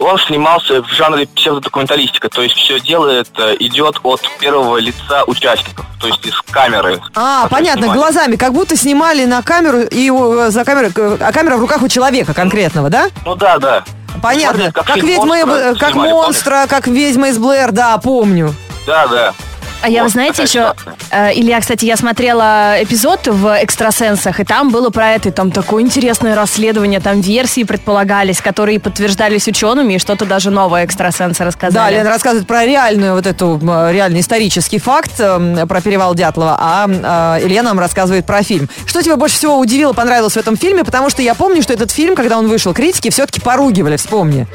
он 0.00 0.18
снимался 0.18 0.82
в 0.82 0.88
жанре 0.88 1.26
псевдодокументалистика, 1.26 2.30
то 2.30 2.42
есть 2.42 2.54
все 2.56 2.80
делает, 2.80 3.28
идет 3.58 4.00
от 4.02 4.22
первого 4.38 4.78
лица 4.78 5.24
участников, 5.26 5.84
то 6.00 6.06
есть 6.06 6.24
из 6.24 6.34
камеры. 6.50 7.02
А, 7.14 7.48
понятно, 7.48 7.82
снимали. 7.82 7.98
глазами, 7.98 8.36
как 8.36 8.54
будто 8.54 8.76
снимали 8.76 9.26
на 9.26 9.42
камеру 9.42 9.80
и 9.82 10.10
э, 10.10 10.50
за 10.50 10.64
камерой, 10.64 10.90
а 11.20 11.32
камера 11.32 11.56
в 11.56 11.60
руках 11.60 11.82
у 11.82 11.88
человека 11.88 12.32
конкретного, 12.32 12.88
да? 12.88 13.08
Ну 13.26 13.34
да, 13.34 13.58
да. 13.58 13.84
Понятно. 14.22 14.70
Смотри, 14.70 14.72
Как, 14.72 14.86
как 14.86 14.96
ведьма, 14.96 15.26
«Монстра» 15.26 15.56
э, 15.56 15.74
как 15.76 15.90
снимали, 15.92 16.12
монстра, 16.12 16.66
как 16.66 16.86
ведьма 16.86 17.28
из 17.28 17.38
Блэр, 17.38 17.70
да, 17.72 17.98
помню. 17.98 18.54
Да, 18.86 19.06
да. 19.06 19.34
А 19.82 19.88
я, 19.88 20.02
Вот 20.02 20.12
знаете, 20.12 20.42
еще, 20.42 20.74
э, 21.10 21.32
Илья, 21.34 21.58
кстати, 21.60 21.86
я 21.86 21.96
смотрела 21.96 22.74
эпизод 22.82 23.26
в 23.28 23.62
«Экстрасенсах», 23.62 24.38
и 24.38 24.44
там 24.44 24.70
было 24.70 24.90
про 24.90 25.12
это, 25.12 25.30
и 25.30 25.32
там 25.32 25.50
такое 25.50 25.82
интересное 25.82 26.34
расследование, 26.34 27.00
там 27.00 27.20
версии 27.22 27.64
предполагались, 27.64 28.40
которые 28.42 28.78
подтверждались 28.78 29.48
учеными, 29.48 29.94
и 29.94 29.98
что-то 29.98 30.26
даже 30.26 30.50
новое 30.50 30.84
экстрасенсы 30.84 31.38
Да, 31.38 31.44
рассказали. 31.46 31.94
Лена 31.94 32.10
рассказывает 32.10 32.46
про 32.46 32.66
реальную 32.66 33.14
вот 33.14 33.26
эту, 33.26 33.58
реальный 33.90 34.20
исторический 34.20 34.78
факт, 34.78 35.18
м, 35.18 35.66
про 35.66 35.80
перевал 35.80 36.14
Дятлова, 36.14 36.56
а 36.60 37.38
э, 37.38 37.46
Илья 37.46 37.62
нам 37.62 37.78
рассказывает 37.80 38.26
про 38.26 38.42
фильм. 38.42 38.68
Что 38.86 39.02
тебя 39.02 39.16
больше 39.16 39.36
всего 39.36 39.58
удивило, 39.58 39.94
понравилось 39.94 40.34
в 40.34 40.36
этом 40.38 40.56
фильме? 40.58 40.84
Потому 40.84 41.08
что 41.08 41.22
я 41.22 41.34
помню, 41.34 41.62
что 41.62 41.72
этот 41.72 41.90
фильм, 41.90 42.14
когда 42.14 42.38
он 42.38 42.48
вышел, 42.48 42.74
критики 42.74 43.10
все-таки 43.10 43.40
поругивали, 43.40 43.96
вспомни. 43.96 44.46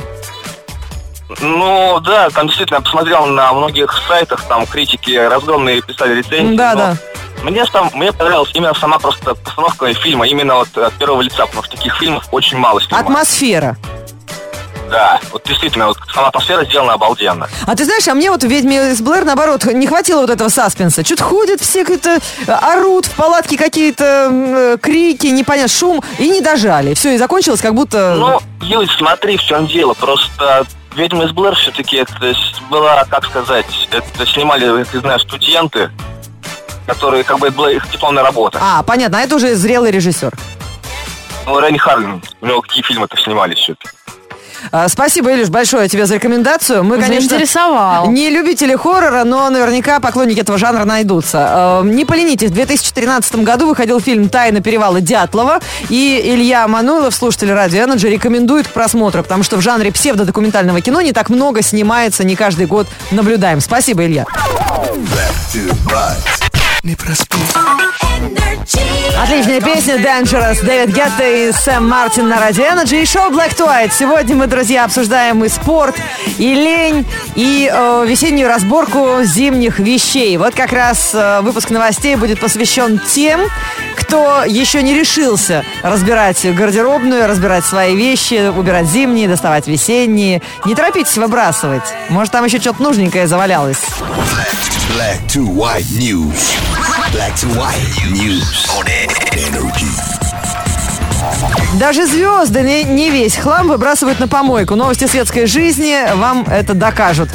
Ну 1.40 2.00
да, 2.02 2.30
там 2.30 2.48
действительно 2.48 2.78
я 2.78 2.82
посмотрел 2.82 3.26
на 3.26 3.52
многих 3.54 3.92
сайтах, 4.08 4.44
там 4.44 4.66
критики 4.66 5.12
разгромные 5.16 5.82
писали 5.82 6.16
рецензии. 6.16 6.56
Да, 6.56 6.74
но 6.74 6.80
да. 6.80 6.98
Мне, 7.44 7.66
там, 7.66 7.92
мне 7.94 8.12
понравилась 8.12 8.52
именно 8.54 8.74
сама 8.74 8.98
просто 8.98 9.36
постановка 9.36 9.94
фильма, 9.94 10.28
именно 10.28 10.56
вот 10.56 10.76
от 10.78 10.94
первого 10.94 11.22
лица, 11.22 11.46
потому 11.46 11.64
что 11.64 11.78
таких 11.78 11.96
фильмов 11.98 12.28
очень 12.32 12.58
мало 12.58 12.82
снимают. 12.82 13.08
Атмосфера. 13.08 13.78
Да, 14.90 15.20
вот 15.32 15.44
действительно, 15.46 15.88
вот 15.88 15.98
сама 16.14 16.28
атмосфера 16.28 16.64
сделана 16.64 16.94
обалденно. 16.94 17.50
А 17.66 17.76
ты 17.76 17.86
знаешь, 17.86 18.08
а 18.08 18.14
мне 18.14 18.30
вот 18.30 18.44
в 18.44 18.48
«Ведьме 18.48 18.92
из 18.92 19.02
Блэр», 19.02 19.26
наоборот, 19.26 19.66
не 19.66 19.88
хватило 19.88 20.22
вот 20.22 20.30
этого 20.30 20.50
саспенса. 20.50 21.04
Что-то 21.04 21.24
ходят 21.24 21.60
все 21.60 21.84
как-то, 21.84 22.20
э, 22.48 22.52
орут 22.52 23.08
в 23.08 23.16
палатке 23.16 23.58
какие-то 23.58 24.30
э, 24.32 24.78
крики, 24.80 25.28
непонятно, 25.28 25.70
шум, 25.70 26.04
и 26.20 26.30
не 26.30 26.42
дожали. 26.42 26.94
Все, 26.94 27.16
и 27.16 27.18
закончилось 27.18 27.62
как 27.62 27.74
будто... 27.74 28.16
Ну, 28.16 28.40
Юль, 28.62 28.88
смотри, 28.96 29.38
в 29.38 29.44
чем 29.44 29.66
дело. 29.68 29.94
Просто 29.96 30.66
«Ведьма 30.96 31.26
из 31.26 31.32
Блэр» 31.32 31.56
все-таки 31.56 31.98
это 31.98 32.14
была, 32.70 33.04
как 33.06 33.26
сказать, 33.26 33.66
это 33.92 34.26
снимали, 34.26 34.84
ты 34.86 35.00
знаешь, 35.00 35.22
студенты, 35.22 35.92
которые, 36.88 37.24
как 37.24 37.40
бы, 37.40 37.48
это 37.48 37.56
была 37.58 37.72
их 37.72 37.90
дипломная 37.92 38.24
работа. 38.24 38.60
А, 38.62 38.82
понятно, 38.82 39.20
а 39.20 39.22
это 39.22 39.36
уже 39.36 39.56
зрелый 39.56 39.92
режиссер. 39.92 40.34
Ну, 41.46 41.60
Ренни 41.60 41.78
Харлин, 41.78 42.22
у 42.42 42.46
него 42.46 42.62
какие 42.62 42.82
фильмы-то 42.82 43.18
снимались 43.18 43.58
все-таки. 43.58 43.90
А, 44.72 44.88
Спасибо, 44.90 45.34
Илюш, 45.34 45.50
большое 45.50 45.88
тебе 45.88 46.06
за 46.06 46.16
рекомендацию. 46.16 46.84
Мы, 46.84 46.98
конечно, 47.00 47.30
Заинтересовал. 47.30 48.10
не 48.12 48.30
любители 48.30 48.76
хоррора, 48.76 49.24
но 49.24 49.50
наверняка 49.50 50.00
поклонники 50.00 50.40
этого 50.40 50.58
жанра 50.58 50.86
найдутся. 50.86 51.82
Э, 51.84 51.86
Не 51.86 52.06
поленитесь, 52.06 52.50
в 52.50 52.54
2013 52.54 53.36
году 53.44 53.68
выходил 53.68 54.00
фильм 54.00 54.30
«Тайна 54.30 54.62
перевала 54.62 55.02
Дятлова», 55.02 55.60
и 55.90 56.22
Илья 56.26 56.68
Мануилов, 56.68 57.14
слушатель 57.16 57.52
радио 57.52 57.84
Energy, 57.84 58.10
рекомендует 58.10 58.68
к 58.68 58.72
просмотру, 58.72 59.24
потому 59.24 59.44
что 59.44 59.58
в 59.58 59.62
жанре 59.62 59.92
псевдодокументального 59.92 60.82
кино 60.82 61.02
не 61.02 61.12
так 61.14 61.30
много 61.30 61.62
снимается, 61.62 62.24
не 62.24 62.36
каждый 62.36 62.66
год 62.66 62.88
наблюдаем. 63.12 63.62
Спасибо, 63.62 64.06
Илья. 64.06 64.26
Не 66.84 66.96
проспи. 66.96 67.38
Отличная 69.22 69.62
песня 69.62 69.96
Dangerous. 69.96 70.64
Дэвид 70.64 70.94
Гетта 70.94 71.24
и 71.24 71.52
Сэм 71.52 71.88
Мартин 71.88 72.28
на 72.28 72.40
Радио 72.40 72.64
Energy 72.64 73.02
и 73.02 73.06
шоу 73.06 73.32
Black 73.32 73.56
to 73.56 73.68
White. 73.68 73.92
Сегодня 73.98 74.36
мы, 74.36 74.48
друзья, 74.48 74.86
обсуждаем 74.86 75.44
и 75.44 75.50
спорт, 75.50 75.96
и 76.38 76.54
лень, 76.54 77.06
и 77.36 77.70
э, 77.72 78.06
весеннюю 78.08 78.48
разборку 78.50 79.24
зимних 79.24 79.80
вещей. 79.80 80.36
Вот 80.38 80.54
как 80.54 80.74
раз 80.74 81.12
э, 81.14 81.40
выпуск 81.42 81.70
новостей 81.70 82.16
будет 82.16 82.40
посвящен 82.40 83.00
тем, 83.00 83.42
кто 83.96 84.44
еще 84.46 84.84
не 84.84 84.94
решился 84.94 85.64
разбирать 85.82 86.46
гардеробную, 86.56 87.28
разбирать 87.28 87.66
свои 87.66 87.96
вещи, 87.96 88.50
убирать 88.50 88.86
зимние, 88.86 89.28
доставать 89.28 89.68
весенние. 89.68 90.42
Не 90.66 90.76
торопитесь 90.76 91.18
выбрасывать. 91.18 91.84
Может, 92.10 92.32
там 92.32 92.46
еще 92.46 92.60
что-то 92.60 92.84
нужненькое 92.84 93.28
завалялось. 93.28 93.80
Black 94.94 95.20
to 95.28 95.46
white 95.48 95.90
news. 95.98 96.56
Black 97.16 97.34
to 97.36 97.48
white 97.56 98.12
news 98.12 98.68
on 98.78 98.86
energy. 99.32 99.88
Даже 101.80 102.06
звезды 102.08 102.60
не, 102.60 102.84
не 102.84 103.10
весь 103.10 103.38
хлам 103.38 103.70
выбрасывают 103.70 104.20
на 104.20 104.28
помойку. 104.28 104.76
Новости 104.76 105.08
светской 105.08 105.46
жизни 105.46 106.14
вам 106.16 106.46
это 106.50 106.74
докажут. 106.74 107.30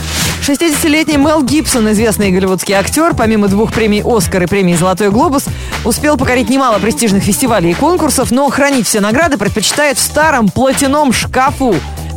60-летний 0.46 1.16
Мел 1.16 1.42
Гибсон, 1.42 1.90
известный 1.92 2.30
голливудский 2.30 2.74
актер, 2.74 3.14
помимо 3.14 3.48
двух 3.48 3.72
премий 3.72 4.02
«Оскар» 4.04 4.42
и 4.42 4.46
премии 4.46 4.74
«Золотой 4.74 5.10
глобус», 5.10 5.46
успел 5.86 6.18
покорить 6.18 6.50
немало 6.50 6.78
престижных 6.78 7.22
фестивалей 7.22 7.70
и 7.70 7.74
конкурсов, 7.74 8.30
но 8.30 8.50
хранить 8.50 8.86
все 8.86 9.00
награды 9.00 9.38
предпочитает 9.38 9.96
в 9.96 10.02
старом 10.02 10.50
платяном 10.50 11.14
шкафу 11.14 11.74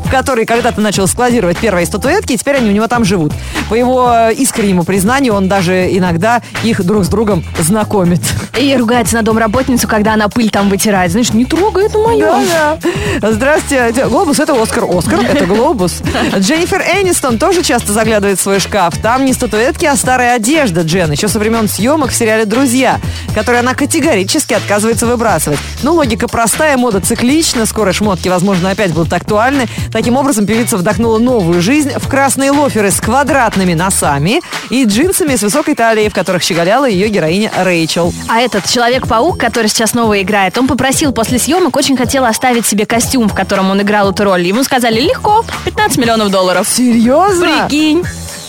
который 0.10 0.46
когда-то 0.46 0.82
начал 0.82 1.08
складировать 1.08 1.58
первые 1.58 1.86
статуэтки, 1.86 2.34
и 2.34 2.38
теперь 2.38 2.58
они 2.58 2.70
у 2.70 2.74
него 2.74 2.88
там 2.88 3.06
живут. 3.06 3.34
По 3.70 3.76
его 3.76 4.12
э, 4.14 4.34
искреннему 4.34 4.84
признанию, 4.84 5.34
он 5.34 5.48
даже 5.48 5.88
иногда 5.96 6.42
их 6.64 6.84
друг 6.84 7.06
с 7.06 7.08
другом 7.08 7.44
знакомит. 7.60 8.22
И 8.60 8.76
ругается 8.76 9.16
на 9.16 9.24
домработницу, 9.24 9.88
когда 9.88 10.14
она 10.14 10.30
пыль 10.30 10.50
там 10.50 10.70
вытирает. 10.70 11.12
Знаешь, 11.12 11.34
не 11.34 11.46
трогай, 11.46 11.86
это 11.86 11.98
мое. 11.98 12.26
Да-да. 12.26 13.32
Здравствуйте. 13.32 14.06
Глобус 14.06 14.40
это 14.40 14.62
Оскар. 14.62 14.86
Оскар 14.90 15.20
это 15.22 15.46
глобус. 15.46 16.02
Дженнифер 16.38 16.82
Энистон 16.82 17.38
тоже 17.38 17.64
часто 17.64 17.94
заглядывает 17.94 18.40
в 18.40 18.42
свой 18.42 18.60
шкаф. 18.60 18.98
Там 19.02 19.26
не 19.26 19.34
статуэтки, 19.34 19.86
а 19.86 19.96
старая 19.96 20.36
одежда 20.36 20.82
Джен. 20.82 21.12
Еще 21.12 21.28
со 21.28 21.40
времен 21.40 21.68
съемок 21.68 22.12
в 22.12 22.16
сериале 22.16 22.46
«Друзья», 22.46 23.00
которые 23.34 23.62
она 23.62 23.74
категорически 23.74 24.54
отказывается 24.54 25.08
выбрасывать. 25.08 25.60
Но 25.82 25.94
логика 25.94 26.28
простая, 26.28 26.78
мода 26.78 27.02
циклична. 27.02 27.66
Скоро 27.66 27.92
шмотки, 27.94 28.28
возможно, 28.28 28.70
опять 28.70 28.92
будут 28.92 29.12
актуальны. 29.14 29.68
Таким 29.94 30.18
образом, 30.18 30.48
певица 30.48 30.76
вдохнула 30.78 31.20
новую 31.20 31.62
жизнь 31.62 31.92
в 31.96 32.08
красные 32.08 32.50
лоферы 32.50 32.90
с 32.90 33.00
квадратными 33.00 33.76
носами 33.76 34.42
и 34.72 34.86
джинсами 34.86 35.36
с 35.36 35.44
высокой 35.44 35.76
талией, 35.76 36.10
в 36.10 36.16
которых 36.16 36.42
щеголяла 36.42 36.90
ее 36.90 37.10
героиня 37.10 37.52
Рэйчел. 37.56 38.12
А 38.28 38.42
этот 38.42 38.66
Человек-паук, 38.66 39.38
который 39.38 39.68
сейчас 39.68 39.92
снова 39.92 40.20
играет, 40.20 40.58
он 40.58 40.68
попросил 40.68 41.14
после 41.14 41.38
съемок, 41.38 41.76
очень 41.76 41.96
хотел 41.96 42.26
оставить 42.26 42.66
себе 42.66 42.88
костюм, 42.88 43.30
в 43.30 43.36
котором 43.36 43.70
он 43.70 43.84
играл 43.84 44.10
эту 44.10 44.24
роль. 44.24 44.42
Ему 44.42 44.64
сказали, 44.64 45.00
легко, 45.00 45.46
15 45.66 46.00
миллионов 46.00 46.32
долларов. 46.32 46.68
Серьезно? 46.68 47.68
Прикинь. 47.68 48.04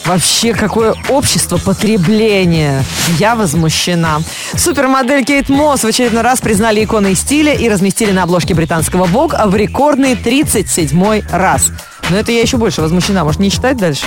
Вообще, 0.06 0.52
какое 0.52 0.94
общество 1.08 1.56
потребления. 1.56 2.84
Я 3.18 3.34
возмущена. 3.34 4.20
Супермодель 4.54 5.24
Кейт 5.24 5.48
Мосс 5.48 5.82
в 5.82 5.86
очередной 5.86 6.22
раз 6.22 6.40
признали 6.40 6.84
иконой 6.84 7.14
стиля 7.14 7.54
и 7.54 7.68
разместили 7.68 8.12
на 8.12 8.24
обложке 8.24 8.54
британского 8.54 9.06
Vogue 9.06 9.48
в 9.48 9.56
рекордный 9.56 10.14
37-й 10.14 11.24
раз. 11.30 11.70
Но 12.10 12.16
это 12.16 12.32
я 12.32 12.42
еще 12.42 12.58
больше 12.58 12.82
возмущена. 12.82 13.24
Может, 13.24 13.40
не 13.40 13.50
читать 13.50 13.78
дальше? 13.78 14.06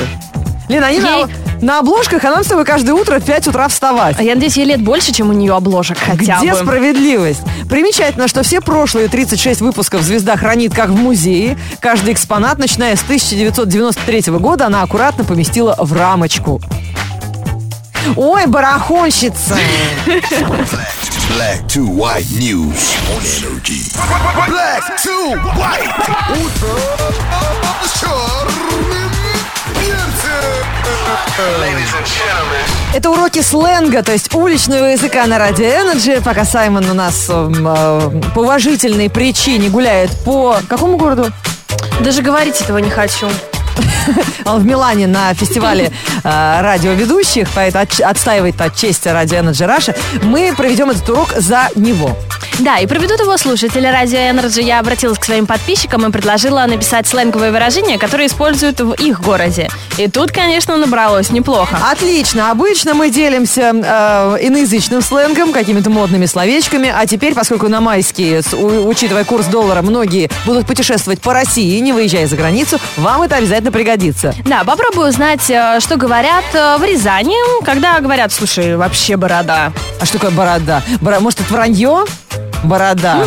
Лена, 0.69 0.88
они 0.88 0.97
Ей- 0.97 1.25
на, 1.62 1.65
на 1.65 1.79
обложках, 1.79 2.24
а 2.25 2.29
нам 2.31 2.43
с 2.43 2.47
тобой 2.47 2.65
каждое 2.65 2.93
утро 2.93 3.19
в 3.19 3.24
5 3.25 3.47
утра 3.47 3.67
вставать. 3.69 4.19
А 4.19 4.24
я 4.24 4.36
надеюсь, 4.36 4.57
ей 4.57 4.65
лет 4.65 4.81
больше, 4.81 5.13
чем 5.13 5.29
у 5.29 5.33
нее 5.33 5.55
обложек 5.55 5.97
хотя 5.97 6.39
Где 6.39 6.51
бы. 6.53 6.57
справедливость? 6.59 7.41
Примечательно, 7.69 8.27
что 8.27 8.43
все 8.43 8.59
прошлые 8.59 9.07
36 9.07 9.62
выпусков 9.62 10.01
«Звезда» 10.01 10.36
хранит 10.36 10.74
как 10.74 10.89
в 10.89 10.95
музее. 10.95 11.57
Каждый 11.79 12.13
экспонат, 12.13 12.57
начиная 12.57 12.95
с 12.95 13.03
1993 13.03 14.33
года, 14.39 14.65
она 14.67 14.81
аккуратно 14.83 15.24
поместила 15.24 15.75
в 15.79 15.93
рамочку. 15.93 16.62
Ой, 18.15 18.45
барахонщица! 18.47 19.57
Black 21.36 21.67
to 21.67 21.86
white 21.86 22.25
news 22.39 22.95
on 23.12 23.21
energy. 23.41 23.91
Black 24.47 24.83
to 25.03 25.36
white. 25.57 25.91
Утро. 26.31 26.79
Это 32.96 33.12
уроки 33.12 33.41
сленга, 33.41 34.01
то 34.01 34.12
есть 34.12 34.34
уличного 34.34 34.86
языка 34.86 35.25
на 35.27 35.38
радио 35.38 35.65
Energy. 35.65 36.22
Пока 36.24 36.46
Саймон 36.46 36.89
у 36.89 36.94
нас 36.94 37.29
эм, 37.29 37.67
э, 37.67 38.22
по 38.34 38.39
уважительной 38.39 39.10
причине 39.10 39.70
гуляет 39.70 40.10
по 40.25 40.58
какому 40.67 40.98
городу? 40.98 41.32
Даже 42.01 42.24
говорить 42.24 42.60
этого 42.62 42.79
не 42.79 42.89
хочу. 42.89 43.29
Он 44.46 44.62
в 44.62 44.65
Милане 44.65 45.06
на 45.06 45.34
фестивале 45.36 45.91
э, 46.24 46.62
радиоведущих, 46.62 47.48
поэтому 47.53 47.84
отч- 47.84 48.01
отстаивает 48.01 48.60
от 48.60 48.75
чести 48.75 49.10
радио 49.10 49.38
Energy 49.38 49.67
Russia. 49.67 49.96
Мы 50.24 50.53
проведем 50.58 50.89
этот 50.89 51.08
урок 51.10 51.34
за 51.36 51.70
него. 51.75 52.17
Да, 52.59 52.79
и 52.79 52.87
проведут 52.87 53.19
его 53.19 53.37
слушатели 53.37 53.85
Радио 53.85 54.17
Energy. 54.17 54.63
Я 54.63 54.79
обратилась 54.79 55.19
к 55.19 55.25
своим 55.25 55.45
подписчикам 55.45 56.05
и 56.07 56.11
предложила 56.11 56.65
написать 56.65 57.05
сленговые 57.07 57.51
выражения, 57.51 57.99
которые 57.99 58.27
используют 58.27 58.79
в 58.81 58.93
их 58.93 59.21
городе. 59.21 59.69
И 59.97 60.09
тут, 60.09 60.31
конечно, 60.31 60.75
набралось 60.75 61.29
неплохо. 61.29 61.77
Отлично. 61.91 62.49
Обычно 62.49 62.95
мы 62.95 63.11
делимся 63.11 63.71
э, 63.73 64.37
иноязычным 64.41 65.01
сленгом, 65.03 65.53
какими-то 65.53 65.91
модными 65.91 66.25
словечками. 66.25 66.91
А 66.95 67.05
теперь, 67.05 67.35
поскольку 67.35 67.67
на 67.67 67.79
майские, 67.79 68.41
учитывая 68.51 69.23
курс 69.23 69.45
доллара, 69.45 69.83
многие 69.83 70.29
будут 70.45 70.65
путешествовать 70.65 71.21
по 71.21 71.33
России, 71.33 71.77
не 71.79 71.93
выезжая 71.93 72.25
за 72.25 72.35
границу, 72.37 72.79
вам 72.97 73.21
это 73.21 73.35
обязательно 73.35 73.71
пригодится. 73.71 74.33
Да, 74.45 74.63
попробую 74.63 75.09
узнать, 75.09 75.47
э, 75.49 75.79
что 75.79 75.95
говорят 75.95 76.43
э, 76.53 76.77
в 76.79 76.83
Рязани, 76.83 77.35
когда 77.63 77.99
говорят, 77.99 78.33
слушай, 78.33 78.75
вообще 78.75 79.15
борода. 79.15 79.71
А 80.01 80.05
что 80.05 80.15
такое 80.17 80.31
борода? 80.31 80.81
Бора- 81.01 81.19
Может, 81.19 81.41
это 81.41 81.53
вранье? 81.53 82.03
Борода. 82.63 83.25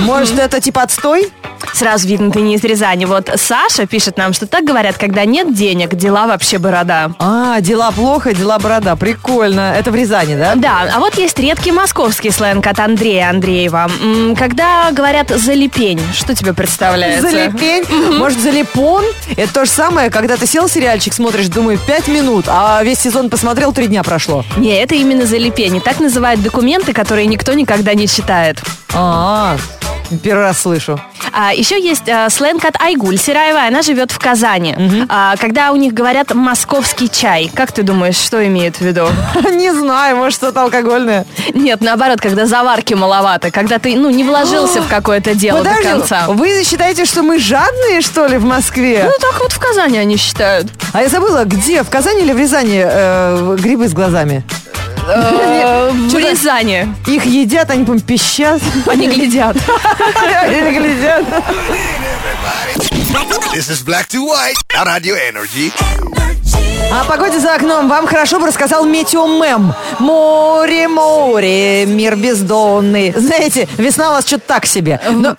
Может, 0.00 0.38
это 0.38 0.60
типа 0.60 0.82
отстой? 0.82 1.28
Сразу 1.74 2.08
видно, 2.08 2.30
ты 2.30 2.40
не 2.40 2.54
из 2.54 2.64
Рязани. 2.64 3.04
Вот 3.04 3.30
Саша 3.36 3.86
пишет 3.86 4.16
нам, 4.16 4.32
что 4.32 4.46
так 4.46 4.64
говорят, 4.64 4.96
когда 4.96 5.24
нет 5.26 5.54
денег, 5.54 5.94
дела 5.94 6.26
вообще 6.26 6.58
борода. 6.58 7.10
А, 7.18 7.60
дела 7.60 7.90
плохо, 7.90 8.32
дела 8.34 8.58
борода. 8.58 8.96
Прикольно. 8.96 9.74
Это 9.76 9.90
в 9.90 9.94
Рязани, 9.94 10.36
да? 10.36 10.54
Да, 10.56 10.90
а 10.94 10.98
вот 11.00 11.16
есть 11.18 11.38
редкий 11.38 11.70
московский 11.70 12.30
сленг 12.30 12.66
от 12.66 12.80
Андрея 12.80 13.28
Андреева. 13.28 13.90
М, 14.02 14.34
Когда 14.36 14.90
говорят 14.90 15.28
«залепень», 15.30 16.00
что 16.14 16.34
тебе 16.34 16.54
представляется? 16.54 17.30
Залепень. 17.30 17.84
Может, 18.16 18.40
залипон? 18.40 19.04
Это 19.36 19.52
то 19.52 19.64
же 19.66 19.70
самое, 19.70 20.08
когда 20.10 20.36
ты 20.38 20.46
сел 20.46 20.66
сериальчик, 20.68 21.12
смотришь, 21.12 21.48
думаю, 21.48 21.78
пять 21.78 22.08
минут, 22.08 22.46
а 22.48 22.82
весь 22.82 22.98
сезон 23.00 23.28
посмотрел, 23.28 23.72
три 23.72 23.86
дня 23.86 24.02
прошло. 24.02 24.44
Не, 24.56 24.80
это 24.82 24.94
именно 24.94 25.26
залепень. 25.26 25.76
И 25.76 25.80
так 25.80 26.00
называют 26.00 26.42
документы, 26.42 26.94
которые 26.94 27.26
никто 27.26 27.52
никогда 27.52 27.92
не 27.94 28.08
читает. 28.08 28.59
А, 28.94 29.56
первый 30.22 30.42
раз 30.42 30.60
слышу. 30.60 31.00
А, 31.32 31.52
еще 31.52 31.80
есть 31.80 32.08
а, 32.08 32.28
сленг 32.28 32.64
от 32.64 32.80
Айгуль 32.80 33.16
Сираева, 33.16 33.60
она 33.66 33.82
живет 33.82 34.10
в 34.10 34.18
Казани. 34.18 34.74
А, 35.08 35.36
когда 35.36 35.72
у 35.72 35.76
них 35.76 35.94
говорят 35.94 36.34
«московский 36.34 37.08
чай», 37.08 37.50
как 37.54 37.72
ты 37.72 37.82
думаешь, 37.82 38.16
что 38.16 38.44
имеют 38.46 38.76
в 38.76 38.80
виду? 38.80 39.06
Не 39.52 39.72
знаю, 39.72 40.16
может, 40.16 40.34
что-то 40.34 40.62
алкогольное. 40.62 41.26
Нет, 41.54 41.80
наоборот, 41.80 42.20
когда 42.20 42.46
заварки 42.46 42.94
маловато, 42.94 43.50
когда 43.50 43.78
ты, 43.78 43.96
ну, 43.96 44.10
не 44.10 44.24
вложился 44.24 44.82
в 44.82 44.88
какое-то 44.88 45.34
дело 45.34 45.58
Подожди, 45.58 45.82
до 45.84 45.90
конца. 45.90 46.26
вы 46.28 46.64
считаете, 46.64 47.04
что 47.04 47.22
мы 47.22 47.38
жадные, 47.38 48.00
что 48.00 48.26
ли, 48.26 48.38
в 48.38 48.44
Москве? 48.44 49.02
Ну, 49.04 49.12
так 49.20 49.40
вот 49.40 49.52
в 49.52 49.58
Казани 49.58 49.98
они 49.98 50.16
считают. 50.16 50.66
А 50.92 51.02
я 51.02 51.08
забыла, 51.08 51.44
где, 51.44 51.82
в 51.84 51.90
Казани 51.90 52.22
или 52.22 52.32
в 52.32 52.38
Рязани 52.38 52.82
э, 52.84 53.56
грибы 53.60 53.88
с 53.88 53.92
глазами? 53.92 54.44
Э, 55.08 55.90
В 55.92 56.14
Рязани. 56.16 56.94
Их 57.06 57.24
едят, 57.24 57.70
они, 57.70 57.84
по 57.84 57.98
пищат. 57.98 58.60
Они 58.86 59.08
глядят. 59.08 59.56
Они 60.42 60.78
глядят. 60.78 61.24
This 63.54 63.68
is 63.70 63.84
Black 63.84 64.08
to 64.10 64.20
White 64.26 64.56
на 64.74 64.84
Radio 64.84 65.16
Energy. 65.16 65.72
О 66.92 67.04
погоде 67.04 67.38
за 67.38 67.54
окном 67.54 67.88
вам 67.88 68.06
хорошо 68.08 68.40
бы 68.40 68.46
рассказал 68.48 68.84
метеомем. 68.84 69.72
Море, 70.00 70.88
море, 70.88 71.86
мир 71.86 72.16
бездонный. 72.16 73.12
Знаете, 73.16 73.68
весна 73.78 74.10
у 74.10 74.12
вас 74.14 74.26
что-то 74.26 74.44
так 74.48 74.66
себе. 74.66 75.00
Но 75.08 75.36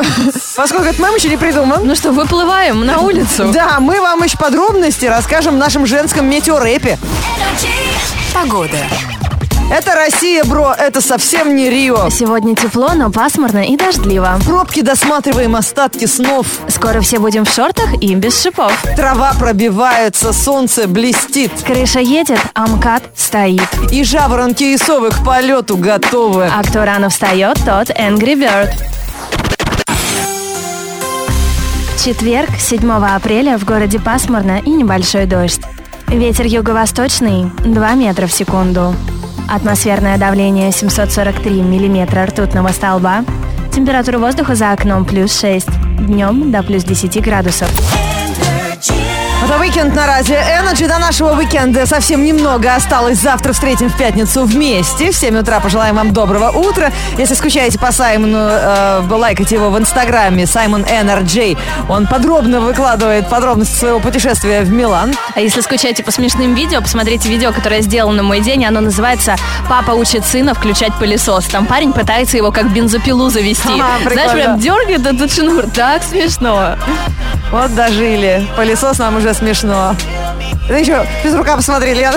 поскольку 0.55 0.85
этот 0.85 0.99
мем 0.99 1.13
еще 1.15 1.27
не 1.29 1.35
придуман, 1.37 1.85
Ну 1.85 1.95
что, 1.95 2.11
выплываем 2.11 2.85
на 2.85 2.99
улицу? 2.99 3.51
да, 3.53 3.79
мы 3.81 3.99
вам 3.99 4.23
еще 4.23 4.37
подробности 4.37 5.05
расскажем 5.05 5.55
в 5.55 5.57
нашем 5.57 5.85
женском 5.85 6.25
метеорэпе. 6.29 6.97
Погода. 8.33 8.77
Это 9.71 9.95
Россия, 9.95 10.43
бро, 10.43 10.75
это 10.77 10.99
совсем 10.99 11.55
не 11.55 11.69
Рио. 11.69 12.09
Сегодня 12.09 12.57
тепло, 12.57 12.89
но 12.93 13.09
пасмурно 13.09 13.63
и 13.63 13.77
дождливо. 13.77 14.35
В 14.39 14.45
пробке 14.45 14.81
досматриваем 14.81 15.55
остатки 15.55 16.07
снов. 16.07 16.45
Скоро 16.67 16.99
все 16.99 17.19
будем 17.19 17.45
в 17.45 17.49
шортах 17.49 17.93
и 18.01 18.13
без 18.15 18.41
шипов. 18.41 18.73
Трава 18.97 19.31
пробивается, 19.39 20.33
солнце 20.33 20.89
блестит. 20.89 21.53
Крыша 21.65 22.01
едет, 22.01 22.39
а 22.53 22.67
МКАД 22.67 23.03
стоит. 23.15 23.69
И 23.93 24.03
жаворонки 24.03 24.63
и 24.63 24.77
совы 24.77 25.09
к 25.09 25.23
полету 25.23 25.77
готовы. 25.77 26.51
А 26.53 26.61
кто 26.63 26.83
рано 26.83 27.07
встает, 27.07 27.55
тот 27.59 27.91
Angry 27.91 28.35
Bird. 28.35 28.73
Четверг, 32.03 32.49
7 32.59 32.91
апреля, 32.91 33.57
в 33.57 33.63
городе 33.63 34.01
пасмурно 34.01 34.59
и 34.59 34.69
небольшой 34.69 35.27
дождь. 35.27 35.61
Ветер 36.07 36.45
юго-восточный 36.45 37.49
2 37.63 37.93
метра 37.93 38.27
в 38.27 38.33
секунду. 38.33 38.93
Атмосферное 39.53 40.17
давление 40.17 40.71
743 40.71 41.61
миллиметра 41.61 42.25
ртутного 42.25 42.69
столба. 42.69 43.25
Температура 43.73 44.17
воздуха 44.17 44.55
за 44.55 44.71
окном 44.71 45.03
плюс 45.03 45.37
6. 45.37 45.67
Днем 46.07 46.53
до 46.53 46.63
плюс 46.63 46.85
10 46.85 47.21
градусов. 47.21 47.69
Это 49.43 49.57
уикенд 49.57 49.95
на 49.95 50.05
радио 50.05 50.35
Energy. 50.35 50.87
До 50.87 50.99
нашего 50.99 51.31
уикенда 51.35 51.87
совсем 51.87 52.23
немного 52.23 52.75
осталось. 52.75 53.17
Завтра 53.17 53.53
встретим 53.53 53.89
в 53.89 53.97
пятницу 53.97 54.43
вместе. 54.43 55.11
В 55.11 55.15
7 55.15 55.35
утра 55.39 55.59
пожелаем 55.59 55.95
вам 55.95 56.13
доброго 56.13 56.51
утра. 56.51 56.91
Если 57.17 57.33
скучаете 57.33 57.79
по 57.79 57.91
Саймону, 57.91 58.37
э, 58.37 59.01
лайкайте 59.09 59.55
его 59.55 59.71
в 59.71 59.79
инстаграме 59.79 60.45
Саймон 60.45 60.83
NRJ. 60.83 61.57
Он 61.89 62.05
подробно 62.05 62.61
выкладывает 62.61 63.29
подробности 63.29 63.75
своего 63.75 63.99
путешествия 63.99 64.61
в 64.61 64.71
Милан. 64.71 65.13
А 65.33 65.41
если 65.41 65.61
скучаете 65.61 66.03
по 66.03 66.11
смешным 66.11 66.53
видео, 66.53 66.79
посмотрите 66.79 67.27
видео, 67.27 67.51
которое 67.51 67.81
сделано 67.81 68.17
на 68.17 68.23
мой 68.23 68.41
день. 68.41 68.63
Оно 68.63 68.79
называется 68.79 69.35
«Папа 69.67 69.91
учит 69.91 70.23
сына 70.23 70.53
включать 70.53 70.93
пылесос». 70.99 71.45
Там 71.45 71.65
парень 71.65 71.93
пытается 71.93 72.37
его 72.37 72.51
как 72.51 72.71
бензопилу 72.71 73.29
завести. 73.29 73.63
Прикольно. 74.03 74.13
Знаешь, 74.13 74.31
прям 74.31 74.59
дергает 74.59 75.05
этот 75.07 75.33
шнур. 75.33 75.65
Так 75.73 76.03
смешно. 76.03 76.75
Вот 77.51 77.75
дожили. 77.75 78.47
Пылесос 78.55 78.97
нам 78.99 79.17
уже 79.17 79.33
смешно. 79.33 79.93
Да 80.69 80.77
еще 80.77 81.05
без 81.21 81.35
рука 81.35 81.57
посмотри, 81.57 81.93
Лен. 81.93 82.13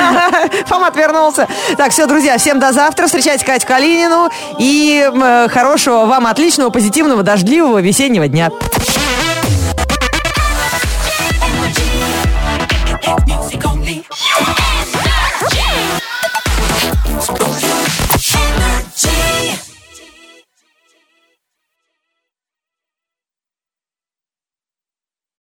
Фом 0.66 0.84
отвернулся. 0.84 1.48
Так, 1.78 1.92
все, 1.92 2.06
друзья, 2.06 2.36
всем 2.36 2.60
до 2.60 2.72
завтра. 2.72 3.06
Встречайте 3.06 3.44
Катю 3.44 3.66
Калинину. 3.66 4.28
И 4.58 5.10
хорошего 5.50 6.04
вам, 6.04 6.26
отличного, 6.26 6.68
позитивного, 6.68 7.22
дождливого 7.22 7.80
весеннего 7.80 8.28
дня. 8.28 8.50